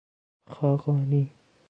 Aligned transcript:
خاقانی 0.49 1.29